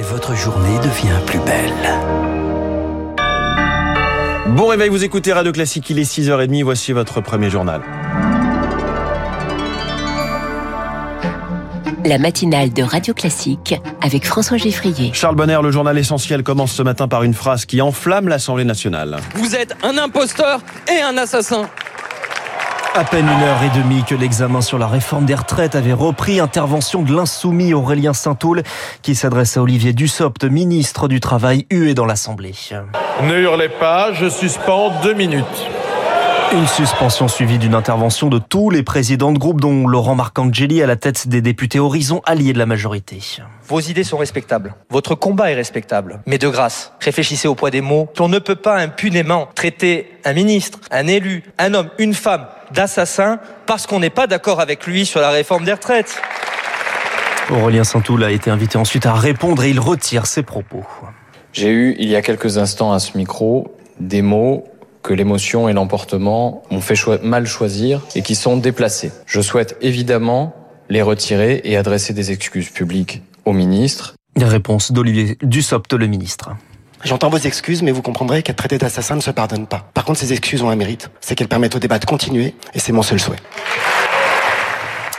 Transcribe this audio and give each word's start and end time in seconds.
et 0.00 0.02
votre 0.02 0.34
journée 0.34 0.78
devient 0.78 1.18
plus 1.26 1.40
belle. 1.40 1.72
Bon 4.56 4.66
réveil, 4.66 4.88
vous 4.88 5.04
écoutez 5.04 5.32
Radio 5.32 5.52
Classique, 5.52 5.90
il 5.90 5.98
est 5.98 6.10
6h30, 6.10 6.62
voici 6.62 6.92
votre 6.92 7.20
premier 7.20 7.50
journal. 7.50 7.82
La 12.06 12.18
matinale 12.18 12.72
de 12.72 12.82
Radio 12.82 13.12
Classique 13.12 13.74
avec 14.00 14.24
François 14.24 14.56
Geffrier. 14.56 15.10
Charles 15.12 15.36
Bonner, 15.36 15.58
le 15.62 15.70
journal 15.70 15.98
essentiel 15.98 16.42
commence 16.42 16.72
ce 16.72 16.82
matin 16.82 17.06
par 17.06 17.22
une 17.22 17.34
phrase 17.34 17.66
qui 17.66 17.82
enflamme 17.82 18.26
l'Assemblée 18.26 18.64
nationale. 18.64 19.18
Vous 19.34 19.54
êtes 19.54 19.76
un 19.82 19.98
imposteur 19.98 20.60
et 20.90 21.02
un 21.02 21.18
assassin. 21.18 21.68
À 22.92 23.04
peine 23.04 23.26
une 23.26 23.42
heure 23.42 23.62
et 23.62 23.78
demie 23.78 24.02
que 24.02 24.16
l'examen 24.16 24.60
sur 24.60 24.76
la 24.76 24.88
réforme 24.88 25.24
des 25.24 25.36
retraites 25.36 25.76
avait 25.76 25.92
repris, 25.92 26.40
intervention 26.40 27.02
de 27.02 27.14
l'insoumis 27.14 27.72
Aurélien 27.72 28.12
Saint-Toul 28.12 28.64
qui 29.02 29.14
s'adresse 29.14 29.56
à 29.56 29.62
Olivier 29.62 29.92
Dussopt, 29.92 30.42
ministre 30.42 31.06
du 31.06 31.20
Travail, 31.20 31.66
hué 31.70 31.94
dans 31.94 32.04
l'Assemblée. 32.04 32.54
Ne 33.22 33.38
hurlez 33.38 33.68
pas, 33.68 34.12
je 34.12 34.28
suspends 34.28 34.90
deux 35.04 35.14
minutes. 35.14 35.46
Une 36.52 36.66
suspension 36.66 37.28
suivie 37.28 37.58
d'une 37.58 37.76
intervention 37.76 38.26
de 38.26 38.38
tous 38.38 38.70
les 38.70 38.82
présidents 38.82 39.30
de 39.30 39.38
groupe, 39.38 39.60
dont 39.60 39.86
Laurent 39.86 40.16
Marcangeli 40.16 40.82
à 40.82 40.86
la 40.88 40.96
tête 40.96 41.28
des 41.28 41.40
députés 41.40 41.78
Horizon, 41.78 42.22
alliés 42.26 42.52
de 42.52 42.58
la 42.58 42.66
majorité. 42.66 43.20
Vos 43.68 43.78
idées 43.78 44.02
sont 44.02 44.16
respectables. 44.16 44.74
Votre 44.90 45.14
combat 45.14 45.52
est 45.52 45.54
respectable. 45.54 46.20
Mais 46.26 46.38
de 46.38 46.48
grâce, 46.48 46.92
réfléchissez 46.98 47.46
au 47.46 47.54
poids 47.54 47.70
des 47.70 47.80
mots. 47.80 48.08
On 48.18 48.28
ne 48.28 48.40
peut 48.40 48.56
pas 48.56 48.76
impunément 48.78 49.48
traiter 49.54 50.10
un 50.24 50.32
ministre, 50.32 50.80
un 50.90 51.06
élu, 51.06 51.44
un 51.58 51.72
homme, 51.72 51.90
une 51.98 52.14
femme 52.14 52.46
d'assassin 52.72 53.38
parce 53.66 53.86
qu'on 53.86 54.00
n'est 54.00 54.10
pas 54.10 54.26
d'accord 54.26 54.58
avec 54.58 54.88
lui 54.88 55.06
sur 55.06 55.20
la 55.20 55.30
réforme 55.30 55.64
des 55.64 55.72
retraites. 55.72 56.20
Aurélien 57.48 57.84
Saint-Toul 57.84 58.24
a 58.24 58.32
été 58.32 58.50
invité 58.50 58.76
ensuite 58.76 59.06
à 59.06 59.14
répondre 59.14 59.62
et 59.62 59.70
il 59.70 59.78
retire 59.78 60.26
ses 60.26 60.42
propos. 60.42 60.84
J'ai 61.52 61.70
eu, 61.70 61.94
il 62.00 62.08
y 62.08 62.16
a 62.16 62.22
quelques 62.22 62.58
instants 62.58 62.92
à 62.92 62.98
ce 62.98 63.16
micro, 63.16 63.72
des 64.00 64.22
mots 64.22 64.64
que 65.02 65.14
l'émotion 65.14 65.68
et 65.68 65.72
l'emportement 65.72 66.62
m'ont 66.70 66.80
fait 66.80 66.94
mal 67.22 67.46
choisir 67.46 68.02
et 68.14 68.22
qui 68.22 68.34
sont 68.34 68.56
déplacés. 68.56 69.12
Je 69.26 69.40
souhaite 69.40 69.76
évidemment 69.80 70.54
les 70.88 71.02
retirer 71.02 71.60
et 71.64 71.76
adresser 71.76 72.12
des 72.12 72.32
excuses 72.32 72.70
publiques 72.70 73.22
au 73.44 73.52
ministre. 73.52 74.14
La 74.36 74.48
réponse 74.48 74.92
d'Olivier 74.92 75.38
Dussopt, 75.42 75.92
le 75.92 76.06
ministre. 76.06 76.50
J'entends 77.02 77.30
vos 77.30 77.38
excuses, 77.38 77.82
mais 77.82 77.92
vous 77.92 78.02
comprendrez 78.02 78.42
qu'être 78.42 78.56
traité 78.56 78.76
d'assassin 78.76 79.16
ne 79.16 79.22
se 79.22 79.30
pardonne 79.30 79.66
pas. 79.66 79.90
Par 79.94 80.04
contre, 80.04 80.18
ces 80.18 80.32
excuses 80.32 80.62
ont 80.62 80.68
un 80.68 80.76
mérite, 80.76 81.10
c'est 81.20 81.34
qu'elles 81.34 81.48
permettent 81.48 81.76
au 81.76 81.78
débat 81.78 81.98
de 81.98 82.04
continuer, 82.04 82.54
et 82.74 82.78
c'est 82.78 82.92
mon 82.92 83.02
seul 83.02 83.18
souhait. 83.18 83.38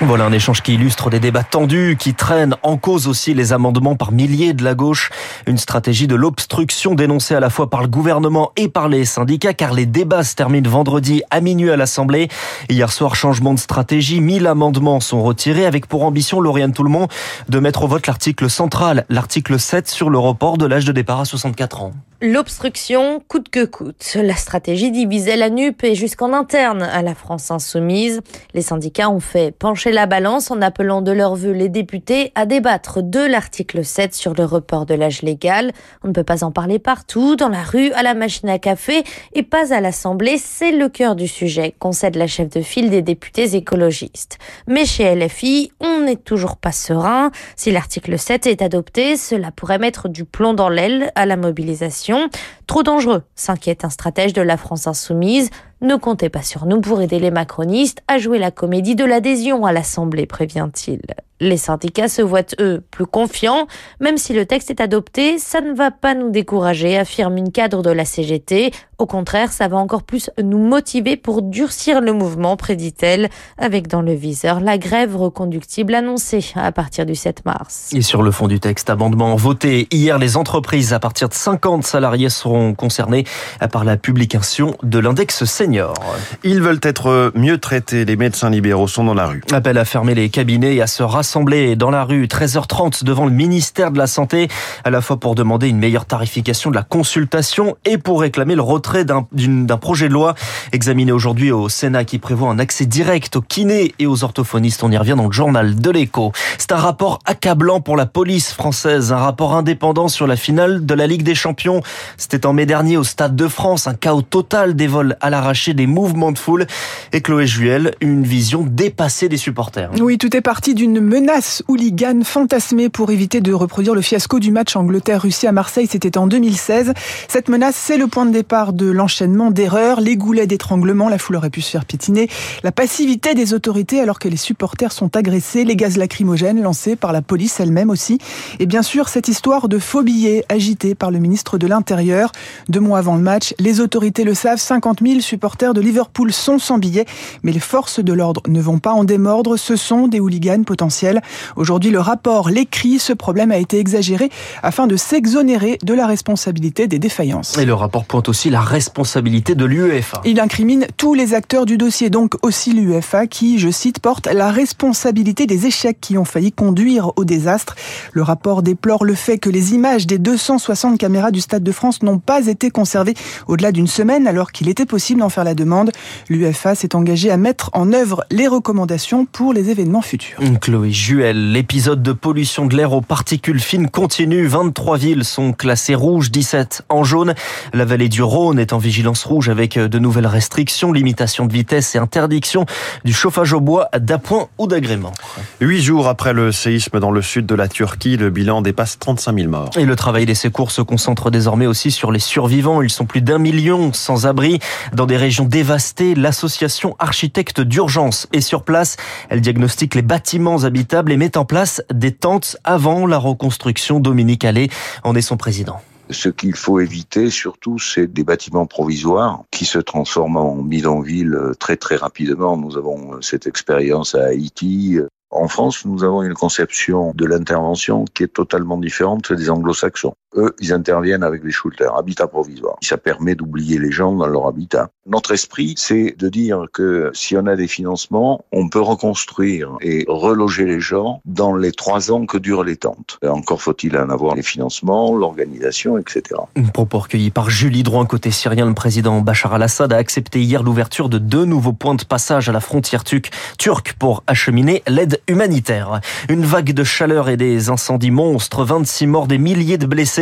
Voilà 0.03 0.25
un 0.25 0.31
échange 0.31 0.63
qui 0.63 0.73
illustre 0.73 1.11
des 1.11 1.19
débats 1.19 1.43
tendus, 1.43 1.95
qui 1.97 2.15
traînent 2.15 2.55
en 2.63 2.75
cause 2.75 3.07
aussi 3.07 3.35
les 3.35 3.53
amendements 3.53 3.95
par 3.95 4.11
milliers 4.11 4.53
de 4.53 4.63
la 4.63 4.73
gauche. 4.73 5.11
Une 5.45 5.59
stratégie 5.59 6.07
de 6.07 6.15
l'obstruction 6.15 6.95
dénoncée 6.95 7.35
à 7.35 7.39
la 7.39 7.51
fois 7.51 7.69
par 7.69 7.83
le 7.83 7.87
gouvernement 7.87 8.51
et 8.57 8.67
par 8.67 8.89
les 8.89 9.05
syndicats, 9.05 9.53
car 9.53 9.73
les 9.73 9.85
débats 9.85 10.23
se 10.23 10.33
terminent 10.33 10.67
vendredi 10.67 11.21
à 11.29 11.39
minuit 11.39 11.69
à 11.69 11.77
l'Assemblée. 11.77 12.29
Hier 12.67 12.91
soir, 12.91 13.13
changement 13.13 13.53
de 13.53 13.59
stratégie, 13.59 14.21
1000 14.21 14.47
amendements 14.47 15.01
sont 15.01 15.21
retirés 15.21 15.67
avec 15.67 15.85
pour 15.85 16.03
ambition, 16.03 16.41
Lauriane 16.41 16.73
Toulmont, 16.73 17.07
de 17.47 17.59
mettre 17.59 17.83
au 17.83 17.87
vote 17.87 18.07
l'article 18.07 18.49
central, 18.49 19.05
l'article 19.07 19.59
7 19.59 19.87
sur 19.87 20.09
le 20.09 20.17
report 20.17 20.57
de 20.57 20.65
l'âge 20.65 20.85
de 20.85 20.93
départ 20.93 21.19
à 21.19 21.25
64 21.25 21.83
ans. 21.83 21.91
L'obstruction 22.23 23.19
coûte 23.27 23.49
que 23.49 23.65
coûte. 23.65 24.13
La 24.13 24.35
stratégie 24.35 24.91
divisait 24.91 25.37
la 25.37 25.49
NUP 25.49 25.83
et 25.83 25.95
jusqu'en 25.95 26.33
interne 26.33 26.83
à 26.83 27.01
la 27.01 27.15
France 27.15 27.49
insoumise. 27.49 28.21
Les 28.53 28.61
syndicats 28.61 29.09
ont 29.09 29.19
fait 29.19 29.51
pencher 29.57 29.90
la 29.91 30.05
balance 30.05 30.51
en 30.51 30.61
appelant 30.61 31.01
de 31.01 31.11
leur 31.11 31.35
vœu 31.35 31.51
les 31.51 31.69
députés 31.69 32.31
à 32.35 32.45
débattre 32.45 33.03
de 33.03 33.19
l'article 33.19 33.83
7 33.83 34.15
sur 34.15 34.33
le 34.33 34.45
report 34.45 34.85
de 34.85 34.93
l'âge 34.93 35.21
légal. 35.21 35.71
On 36.03 36.07
ne 36.07 36.13
peut 36.13 36.23
pas 36.23 36.43
en 36.43 36.51
parler 36.51 36.79
partout, 36.79 37.35
dans 37.35 37.49
la 37.49 37.63
rue, 37.63 37.91
à 37.91 38.03
la 38.03 38.13
machine 38.13 38.49
à 38.49 38.57
café 38.57 39.03
et 39.33 39.43
pas 39.43 39.73
à 39.73 39.81
l'Assemblée. 39.81 40.37
C'est 40.37 40.71
le 40.71 40.87
cœur 40.87 41.15
du 41.15 41.27
sujet, 41.27 41.75
concède 41.77 42.15
la 42.15 42.27
chef 42.27 42.49
de 42.49 42.61
file 42.61 42.89
des 42.89 43.01
députés 43.01 43.55
écologistes. 43.55 44.37
Mais 44.67 44.85
chez 44.85 45.13
LFI, 45.13 45.71
on 45.81 45.90
n'est 46.01 46.15
toujours 46.15 46.57
pas 46.57 46.71
serein. 46.71 47.31
Si 47.55 47.71
l'article 47.71 48.17
7 48.17 48.47
est 48.47 48.61
adopté, 48.61 49.17
cela 49.17 49.51
pourrait 49.51 49.79
mettre 49.79 50.09
du 50.09 50.25
plomb 50.25 50.53
dans 50.53 50.69
l'aile 50.69 51.11
à 51.15 51.25
la 51.25 51.37
mobilisation 51.37 52.29
Trop 52.67 52.83
dangereux, 52.83 53.23
s'inquiète 53.35 53.85
un 53.85 53.89
stratège 53.89 54.33
de 54.33 54.41
la 54.41 54.57
France 54.57 54.87
insoumise. 54.87 55.49
Ne 55.81 55.95
comptez 55.95 56.29
pas 56.29 56.43
sur 56.43 56.65
nous 56.65 56.79
pour 56.79 57.01
aider 57.01 57.19
les 57.19 57.31
macronistes 57.31 58.01
à 58.07 58.17
jouer 58.17 58.39
la 58.39 58.51
comédie 58.51 58.95
de 58.95 59.05
l'adhésion 59.05 59.65
à 59.65 59.73
l'Assemblée, 59.73 60.25
prévient-il. 60.25 61.01
Les 61.41 61.57
syndicats 61.57 62.07
se 62.07 62.21
voient, 62.21 62.43
eux, 62.59 62.83
plus 62.91 63.07
confiants. 63.07 63.65
Même 63.99 64.17
si 64.17 64.31
le 64.31 64.45
texte 64.45 64.69
est 64.69 64.79
adopté, 64.79 65.39
ça 65.39 65.59
ne 65.59 65.73
va 65.73 65.89
pas 65.89 66.13
nous 66.13 66.29
décourager, 66.29 66.99
affirme 66.99 67.35
une 67.35 67.51
cadre 67.51 67.81
de 67.81 67.89
la 67.89 68.05
CGT. 68.05 68.71
Au 68.99 69.07
contraire, 69.07 69.51
ça 69.51 69.67
va 69.67 69.77
encore 69.77 70.03
plus 70.03 70.29
nous 70.39 70.59
motiver 70.59 71.17
pour 71.17 71.41
durcir 71.41 71.99
le 71.99 72.13
mouvement, 72.13 72.57
prédit-elle, 72.57 73.31
avec 73.57 73.87
dans 73.87 74.03
le 74.03 74.13
viseur 74.13 74.59
la 74.59 74.77
grève 74.77 75.17
reconductible 75.17 75.95
annoncée 75.95 76.45
à 76.53 76.71
partir 76.71 77.07
du 77.07 77.15
7 77.15 77.43
mars. 77.43 77.89
Et 77.95 78.03
sur 78.03 78.21
le 78.21 78.29
fond 78.29 78.47
du 78.47 78.59
texte, 78.59 78.91
amendement 78.91 79.35
voté 79.35 79.87
hier, 79.89 80.19
les 80.19 80.37
entreprises 80.37 80.93
à 80.93 80.99
partir 80.99 81.27
de 81.27 81.33
50 81.33 81.83
salariés 81.83 82.29
seront 82.29 82.75
concernées 82.75 83.23
par 83.71 83.83
la 83.83 83.97
publication 83.97 84.75
de 84.83 84.99
l'index 84.99 85.43
senior. 85.45 85.95
Ils 86.43 86.61
veulent 86.61 86.81
être 86.83 87.31
mieux 87.33 87.57
traités. 87.57 88.05
Les 88.05 88.15
médecins 88.15 88.51
libéraux 88.51 88.87
sont 88.87 89.05
dans 89.05 89.15
la 89.15 89.25
rue. 89.25 89.41
Appel 89.51 89.79
à 89.79 89.85
fermer 89.85 90.13
les 90.13 90.29
cabinets 90.29 90.75
et 90.75 90.81
à 90.83 90.87
se 90.87 91.01
rassembler 91.01 91.30
rassembler 91.31 91.77
dans 91.77 91.91
la 91.91 92.03
rue 92.03 92.25
13h30 92.25 93.05
devant 93.05 93.23
le 93.23 93.31
ministère 93.31 93.91
de 93.91 93.97
la 93.97 94.07
Santé, 94.07 94.49
à 94.83 94.89
la 94.89 94.99
fois 94.99 95.17
pour 95.17 95.33
demander 95.33 95.69
une 95.69 95.77
meilleure 95.77 96.03
tarification 96.03 96.71
de 96.71 96.75
la 96.75 96.83
consultation 96.83 97.77
et 97.85 97.97
pour 97.97 98.19
réclamer 98.19 98.53
le 98.53 98.61
retrait 98.61 99.05
d'un 99.05 99.77
projet 99.77 100.09
de 100.09 100.13
loi 100.13 100.35
examiné 100.73 101.13
aujourd'hui 101.13 101.53
au 101.53 101.69
Sénat 101.69 102.03
qui 102.03 102.19
prévoit 102.19 102.49
un 102.49 102.59
accès 102.59 102.85
direct 102.85 103.37
aux 103.37 103.41
kinés 103.41 103.95
et 103.97 104.07
aux 104.07 104.25
orthophonistes. 104.25 104.83
On 104.83 104.91
y 104.91 104.97
revient 104.97 105.13
dans 105.15 105.27
le 105.27 105.31
journal 105.31 105.75
de 105.75 105.89
l'écho. 105.89 106.33
C'est 106.57 106.73
un 106.73 106.77
rapport 106.77 107.19
accablant 107.25 107.79
pour 107.79 107.95
la 107.95 108.07
police 108.07 108.51
française, 108.51 109.13
un 109.13 109.17
rapport 109.17 109.55
indépendant 109.55 110.09
sur 110.09 110.27
la 110.27 110.35
finale 110.35 110.85
de 110.85 110.93
la 110.93 111.07
Ligue 111.07 111.23
des 111.23 111.35
Champions. 111.35 111.81
C'était 112.17 112.45
en 112.45 112.51
mai 112.51 112.65
dernier 112.65 112.97
au 112.97 113.05
Stade 113.05 113.37
de 113.37 113.47
France, 113.47 113.87
un 113.87 113.93
chaos 113.93 114.21
total 114.21 114.75
des 114.75 114.87
vols 114.87 115.15
à 115.21 115.29
l'arraché, 115.29 115.73
des 115.73 115.87
mouvements 115.87 116.33
de 116.33 116.37
foule. 116.37 116.67
Et 117.13 117.21
Chloé 117.21 117.47
Juel, 117.47 117.95
une 118.01 118.23
vision 118.23 118.65
dépassée 118.67 119.29
des 119.29 119.37
supporters. 119.37 119.91
Oui, 120.01 120.17
tout 120.17 120.35
est 120.35 120.41
parti 120.41 120.75
d'une 120.75 120.99
menace 121.21 121.61
hooligan 121.67 122.21
fantasmée 122.23 122.89
pour 122.89 123.11
éviter 123.11 123.41
de 123.41 123.53
reproduire 123.53 123.93
le 123.93 124.01
fiasco 124.01 124.39
du 124.39 124.51
match 124.51 124.75
Angleterre-Russie 124.75 125.45
à 125.45 125.51
Marseille. 125.51 125.87
C'était 125.87 126.17
en 126.17 126.25
2016. 126.25 126.93
Cette 127.27 127.47
menace, 127.47 127.75
c'est 127.75 127.97
le 127.97 128.07
point 128.07 128.25
de 128.25 128.31
départ 128.31 128.73
de 128.73 128.89
l'enchaînement 128.89 129.51
d'erreurs, 129.51 130.01
les 130.01 130.17
goulets 130.17 130.47
d'étranglement, 130.47 131.09
la 131.09 131.19
foule 131.19 131.35
aurait 131.35 131.51
pu 131.51 131.61
se 131.61 131.69
faire 131.69 131.85
piétiner, 131.85 132.27
la 132.63 132.71
passivité 132.71 133.35
des 133.35 133.53
autorités 133.53 133.99
alors 133.99 134.17
que 134.17 134.29
les 134.29 134.37
supporters 134.37 134.91
sont 134.91 135.15
agressés, 135.15 135.63
les 135.63 135.75
gaz 135.75 135.95
lacrymogènes 135.95 136.59
lancés 136.59 136.95
par 136.95 137.13
la 137.13 137.21
police 137.21 137.59
elle-même 137.59 137.91
aussi. 137.91 138.17
Et 138.57 138.65
bien 138.65 138.81
sûr, 138.81 139.07
cette 139.07 139.27
histoire 139.27 139.69
de 139.69 139.77
faux 139.77 140.01
billets 140.01 140.43
agitée 140.49 140.95
par 140.95 141.11
le 141.11 141.19
ministre 141.19 141.59
de 141.59 141.67
l'Intérieur. 141.67 142.31
Deux 142.67 142.79
mois 142.79 142.97
avant 142.97 143.15
le 143.15 143.21
match, 143.21 143.53
les 143.59 143.79
autorités 143.79 144.23
le 144.23 144.33
savent, 144.33 144.57
50 144.57 145.01
000 145.05 145.19
supporters 145.19 145.75
de 145.75 145.81
Liverpool 145.81 146.33
sont 146.33 146.57
sans 146.57 146.79
billets, 146.79 147.05
mais 147.43 147.51
les 147.51 147.59
forces 147.59 147.99
de 147.99 148.11
l'ordre 148.11 148.41
ne 148.47 148.59
vont 148.59 148.79
pas 148.79 148.93
en 148.93 149.03
démordre. 149.03 149.55
Ce 149.57 149.75
sont 149.75 150.07
des 150.07 150.19
hooligans 150.19 150.63
potentiels 150.63 151.10
Aujourd'hui, 151.55 151.91
le 151.91 151.99
rapport 151.99 152.49
l'écrit, 152.49 152.99
ce 152.99 153.13
problème 153.13 153.51
a 153.51 153.57
été 153.57 153.79
exagéré 153.79 154.29
afin 154.63 154.87
de 154.87 154.95
s'exonérer 154.95 155.77
de 155.83 155.93
la 155.93 156.07
responsabilité 156.07 156.87
des 156.87 156.99
défaillances. 156.99 157.57
Et 157.57 157.65
le 157.65 157.73
rapport 157.73 158.05
pointe 158.05 158.29
aussi 158.29 158.49
la 158.49 158.61
responsabilité 158.61 159.55
de 159.55 159.65
l'UEFA. 159.65 160.21
Il 160.25 160.39
incrimine 160.39 160.87
tous 160.97 161.13
les 161.13 161.33
acteurs 161.33 161.65
du 161.65 161.77
dossier, 161.77 162.09
donc 162.09 162.35
aussi 162.43 162.73
l'UEFA 162.73 163.27
qui, 163.27 163.59
je 163.59 163.69
cite, 163.69 163.99
porte 163.99 164.27
la 164.27 164.51
responsabilité 164.51 165.45
des 165.45 165.65
échecs 165.65 165.97
qui 165.99 166.17
ont 166.17 166.25
failli 166.25 166.51
conduire 166.51 167.11
au 167.15 167.25
désastre. 167.25 167.75
Le 168.13 168.21
rapport 168.21 168.61
déplore 168.61 169.05
le 169.05 169.15
fait 169.15 169.37
que 169.37 169.49
les 169.49 169.73
images 169.73 170.07
des 170.07 170.17
260 170.17 170.97
caméras 170.97 171.31
du 171.31 171.41
Stade 171.41 171.63
de 171.63 171.71
France 171.71 172.03
n'ont 172.03 172.19
pas 172.19 172.47
été 172.47 172.69
conservées 172.69 173.13
au-delà 173.47 173.71
d'une 173.71 173.87
semaine 173.87 174.27
alors 174.27 174.51
qu'il 174.51 174.69
était 174.69 174.85
possible 174.85 175.21
d'en 175.21 175.29
faire 175.29 175.43
la 175.43 175.55
demande. 175.55 175.91
L'UEFA 176.29 176.75
s'est 176.75 176.95
engagé 176.95 177.31
à 177.31 177.37
mettre 177.37 177.69
en 177.73 177.93
œuvre 177.93 178.23
les 178.31 178.47
recommandations 178.47 179.25
pour 179.25 179.53
les 179.53 179.69
événements 179.69 180.01
futurs. 180.01 180.39
Chloé 180.61 180.90
Juel. 180.91 181.51
L'épisode 181.51 182.03
de 182.03 182.11
pollution 182.11 182.65
de 182.65 182.75
l'air 182.75 182.93
aux 182.93 183.01
particules 183.01 183.59
fines 183.59 183.89
continue. 183.89 184.45
23 184.47 184.97
villes 184.97 185.25
sont 185.25 185.53
classées 185.53 185.95
rouges, 185.95 186.31
17 186.31 186.83
en 186.89 187.03
jaune. 187.03 187.33
La 187.73 187.85
vallée 187.85 188.09
du 188.09 188.21
Rhône 188.21 188.59
est 188.59 188.73
en 188.73 188.77
vigilance 188.77 189.23
rouge 189.23 189.49
avec 189.49 189.77
de 189.77 189.99
nouvelles 189.99 190.27
restrictions, 190.27 190.91
limitations 190.91 191.45
de 191.45 191.53
vitesse 191.53 191.95
et 191.95 191.97
interdiction 191.97 192.65
du 193.05 193.13
chauffage 193.13 193.53
au 193.53 193.61
bois 193.61 193.89
d'appoint 193.97 194.47
ou 194.57 194.67
d'agrément. 194.67 195.11
Huit 195.59 195.81
jours 195.81 196.07
après 196.07 196.33
le 196.33 196.51
séisme 196.51 196.99
dans 196.99 197.11
le 197.11 197.21
sud 197.21 197.45
de 197.45 197.55
la 197.55 197.67
Turquie, 197.67 198.17
le 198.17 198.29
bilan 198.29 198.61
dépasse 198.61 198.99
35 198.99 199.35
000 199.35 199.49
morts. 199.49 199.69
Et 199.77 199.85
le 199.85 199.95
travail 199.95 200.25
des 200.25 200.35
secours 200.35 200.71
se 200.71 200.81
concentre 200.81 201.31
désormais 201.31 201.67
aussi 201.67 201.91
sur 201.91 202.11
les 202.11 202.19
survivants. 202.19 202.81
Ils 202.81 202.89
sont 202.89 203.05
plus 203.05 203.21
d'un 203.21 203.37
million 203.37 203.93
sans 203.93 204.25
abri 204.25 204.59
dans 204.93 205.05
des 205.05 205.17
régions 205.17 205.45
dévastées, 205.45 206.15
l'association 206.15 206.95
Architectes 206.99 207.61
d'urgence 207.61 208.27
est 208.33 208.41
sur 208.41 208.63
place. 208.63 208.97
Elle 209.29 209.41
diagnostique 209.41 209.95
les 209.95 210.01
bâtiments 210.01 210.63
et 211.09 211.17
met 211.17 211.37
en 211.37 211.45
place 211.45 211.81
des 211.93 212.11
tentes 212.11 212.57
avant 212.63 213.05
la 213.05 213.17
reconstruction. 213.17 213.99
Dominique 213.99 214.45
Allais 214.45 214.69
en 215.03 215.15
est 215.15 215.21
son 215.21 215.37
président. 215.37 215.77
Ce 216.09 216.27
qu'il 216.27 216.55
faut 216.55 216.79
éviter 216.79 217.29
surtout, 217.29 217.79
c'est 217.79 218.07
des 218.07 218.23
bâtiments 218.23 218.65
provisoires 218.65 219.43
qui 219.51 219.65
se 219.65 219.79
transforment 219.79 220.37
en 220.37 220.55
bidonville 220.57 221.37
très 221.59 221.77
très 221.77 221.95
rapidement. 221.95 222.57
Nous 222.57 222.77
avons 222.77 223.21
cette 223.21 223.47
expérience 223.47 224.15
à 224.15 224.25
Haïti. 224.25 224.99
En 225.29 225.47
France, 225.47 225.85
nous 225.85 226.03
avons 226.03 226.23
une 226.23 226.33
conception 226.33 227.13
de 227.15 227.25
l'intervention 227.25 228.03
qui 228.13 228.23
est 228.23 228.33
totalement 228.33 228.77
différente 228.77 229.31
des 229.31 229.49
anglo-saxons. 229.49 230.13
Eux, 230.35 230.55
ils 230.59 230.71
interviennent 230.71 231.23
avec 231.23 231.43
les 231.43 231.51
shelters, 231.51 231.95
habitat 231.97 232.27
provisoire. 232.27 232.77
Ça 232.81 232.97
permet 232.97 233.35
d'oublier 233.35 233.77
les 233.79 233.91
gens 233.91 234.13
dans 234.13 234.27
leur 234.27 234.47
habitat. 234.47 234.89
Notre 235.05 235.31
esprit, 235.31 235.73
c'est 235.77 236.15
de 236.17 236.29
dire 236.29 236.67
que 236.71 237.11
si 237.13 237.35
on 237.35 237.47
a 237.47 237.55
des 237.55 237.67
financements, 237.67 238.45
on 238.51 238.69
peut 238.69 238.79
reconstruire 238.79 239.71
et 239.81 240.05
reloger 240.07 240.65
les 240.65 240.79
gens 240.79 241.21
dans 241.25 241.55
les 241.55 241.71
trois 241.71 242.11
ans 242.11 242.25
que 242.25 242.37
durent 242.37 242.63
les 242.63 242.77
tentes. 242.77 243.19
Encore 243.27 243.61
faut-il 243.61 243.97
en 243.97 244.09
avoir 244.09 244.35
les 244.35 244.43
financements, 244.43 245.15
l'organisation, 245.15 245.97
etc. 245.97 246.39
Un 246.55 246.63
propos 246.63 246.99
recueilli 246.99 247.29
par 247.29 247.49
Julie 247.49 247.83
Drouin, 247.83 248.05
côté 248.05 248.31
syrien. 248.31 248.65
Le 248.65 248.73
président 248.73 249.19
Bachar 249.21 249.53
al-Assad 249.53 249.91
a 249.91 249.97
accepté 249.97 250.39
hier 250.41 250.63
l'ouverture 250.63 251.09
de 251.09 251.17
deux 251.17 251.45
nouveaux 251.45 251.73
points 251.73 251.95
de 251.95 252.05
passage 252.05 252.47
à 252.47 252.51
la 252.51 252.61
frontière 252.61 253.03
turque 253.03 253.93
pour 253.99 254.23
acheminer 254.27 254.83
l'aide 254.87 255.19
humanitaire. 255.27 255.99
Une 256.29 256.45
vague 256.45 256.73
de 256.73 256.83
chaleur 256.83 257.27
et 257.27 257.37
des 257.37 257.69
incendies 257.69 258.11
monstres, 258.11 258.63
26 258.63 259.07
morts, 259.07 259.27
des 259.27 259.37
milliers 259.37 259.77
de 259.77 259.87
blessés 259.87 260.20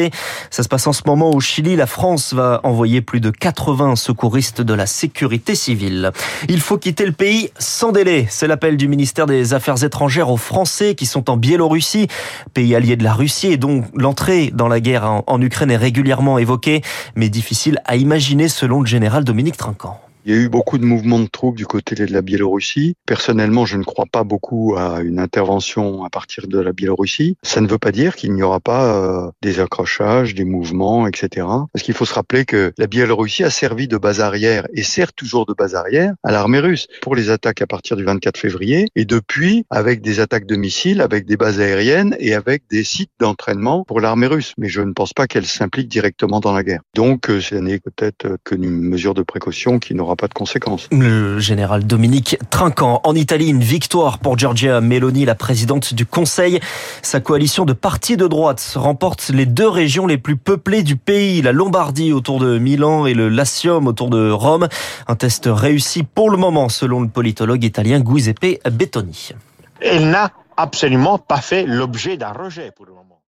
ça 0.49 0.63
se 0.63 0.69
passe 0.69 0.87
en 0.87 0.93
ce 0.93 1.01
moment 1.05 1.31
au 1.31 1.39
Chili. 1.39 1.75
La 1.75 1.87
France 1.87 2.33
va 2.33 2.61
envoyer 2.63 3.01
plus 3.01 3.19
de 3.19 3.29
80 3.29 3.95
secouristes 3.95 4.61
de 4.61 4.73
la 4.73 4.85
sécurité 4.85 5.55
civile. 5.55 6.11
Il 6.47 6.61
faut 6.61 6.77
quitter 6.77 7.05
le 7.05 7.11
pays 7.11 7.51
sans 7.59 7.91
délai. 7.91 8.27
C'est 8.29 8.47
l'appel 8.47 8.77
du 8.77 8.87
ministère 8.87 9.25
des 9.25 9.53
Affaires 9.53 9.83
étrangères 9.83 10.29
aux 10.29 10.37
Français 10.37 10.95
qui 10.95 11.05
sont 11.05 11.29
en 11.29 11.37
Biélorussie, 11.37 12.07
pays 12.53 12.75
allié 12.75 12.95
de 12.95 13.03
la 13.03 13.13
Russie 13.13 13.47
et 13.47 13.57
dont 13.57 13.83
l'entrée 13.93 14.51
dans 14.53 14.67
la 14.67 14.79
guerre 14.79 15.21
en 15.25 15.41
Ukraine 15.41 15.71
est 15.71 15.77
régulièrement 15.77 16.37
évoquée, 16.37 16.81
mais 17.15 17.29
difficile 17.29 17.79
à 17.85 17.95
imaginer 17.95 18.47
selon 18.47 18.81
le 18.81 18.87
général 18.87 19.23
Dominique 19.23 19.57
Trinquant. 19.57 19.99
Il 20.29 20.35
y 20.35 20.37
a 20.37 20.41
eu 20.41 20.49
beaucoup 20.49 20.77
de 20.77 20.85
mouvements 20.85 21.17
de 21.17 21.25
troupes 21.25 21.57
du 21.57 21.65
côté 21.65 21.95
de 21.95 22.05
la 22.05 22.21
Biélorussie. 22.21 22.93
Personnellement, 23.07 23.65
je 23.65 23.77
ne 23.77 23.83
crois 23.83 24.05
pas 24.05 24.23
beaucoup 24.23 24.75
à 24.77 25.01
une 25.01 25.17
intervention 25.17 26.03
à 26.03 26.11
partir 26.11 26.47
de 26.47 26.59
la 26.59 26.71
Biélorussie. 26.71 27.35
Ça 27.41 27.61
ne 27.61 27.67
veut 27.67 27.79
pas 27.79 27.91
dire 27.91 28.15
qu'il 28.15 28.33
n'y 28.33 28.43
aura 28.43 28.59
pas 28.59 28.93
euh, 28.93 29.31
des 29.41 29.59
accrochages, 29.59 30.35
des 30.35 30.43
mouvements, 30.43 31.07
etc. 31.07 31.47
Parce 31.73 31.81
qu'il 31.81 31.95
faut 31.95 32.05
se 32.05 32.13
rappeler 32.13 32.45
que 32.45 32.71
la 32.77 32.85
Biélorussie 32.85 33.43
a 33.43 33.49
servi 33.49 33.87
de 33.87 33.97
base 33.97 34.21
arrière 34.21 34.67
et 34.71 34.83
sert 34.83 35.13
toujours 35.13 35.47
de 35.47 35.55
base 35.55 35.73
arrière 35.73 36.13
à 36.21 36.31
l'armée 36.31 36.59
russe 36.59 36.85
pour 37.01 37.15
les 37.15 37.31
attaques 37.31 37.63
à 37.63 37.65
partir 37.65 37.97
du 37.97 38.03
24 38.03 38.37
février 38.37 38.85
et 38.95 39.05
depuis 39.05 39.65
avec 39.71 39.99
des 39.99 40.19
attaques 40.19 40.45
de 40.45 40.57
missiles, 40.57 41.01
avec 41.01 41.25
des 41.25 41.37
bases 41.37 41.59
aériennes 41.59 42.15
et 42.19 42.35
avec 42.35 42.65
des 42.69 42.83
sites 42.83 43.09
d'entraînement 43.19 43.83
pour 43.83 43.99
l'armée 43.99 44.27
russe. 44.27 44.53
Mais 44.59 44.69
je 44.69 44.81
ne 44.81 44.93
pense 44.93 45.11
pas 45.11 45.25
qu'elle 45.25 45.47
s'implique 45.47 45.87
directement 45.87 46.39
dans 46.39 46.53
la 46.53 46.61
guerre. 46.61 46.81
Donc, 46.93 47.31
euh, 47.31 47.41
ce 47.41 47.55
n'est 47.55 47.79
peut-être 47.79 48.37
qu'une 48.43 48.69
mesure 48.69 49.15
de 49.15 49.23
précaution 49.23 49.79
qui 49.79 49.95
n'aura 49.95 50.18
pas 50.19 50.27
de 50.27 50.33
conséquences. 50.33 50.87
Le 50.91 51.39
général 51.39 51.85
Dominique 51.85 52.37
Trinquant. 52.49 53.01
En 53.03 53.15
Italie, 53.15 53.49
une 53.49 53.63
victoire 53.63 54.19
pour 54.19 54.37
Giorgia 54.37 54.81
Meloni, 54.81 55.25
la 55.25 55.35
présidente 55.35 55.93
du 55.93 56.05
Conseil. 56.05 56.59
Sa 57.01 57.21
coalition 57.21 57.65
de 57.65 57.73
partis 57.73 58.17
de 58.17 58.27
droite 58.27 58.73
remporte 58.75 59.29
les 59.29 59.45
deux 59.45 59.67
régions 59.67 60.07
les 60.07 60.17
plus 60.17 60.35
peuplées 60.35 60.83
du 60.83 60.97
pays, 60.97 61.41
la 61.41 61.53
Lombardie 61.53 62.11
autour 62.11 62.39
de 62.39 62.59
Milan 62.59 63.05
et 63.05 63.13
le 63.13 63.29
Latium 63.29 63.87
autour 63.87 64.09
de 64.09 64.29
Rome. 64.29 64.67
Un 65.07 65.15
test 65.15 65.49
réussi 65.51 66.03
pour 66.03 66.29
le 66.29 66.37
moment, 66.37 66.69
selon 66.69 67.01
le 67.01 67.07
politologue 67.07 67.63
italien 67.63 68.03
Giuseppe 68.05 68.59
Bettoni. 68.69 69.31
Elle 69.79 70.09
n'a 70.09 70.31
absolument 70.57 71.17
pas 71.17 71.39
fait 71.39 71.65
l'objet 71.65 72.17
d'un 72.17 72.33
rejet 72.33 72.71
pour 72.75 72.85
le 72.85 72.91
moment. 72.91 73.08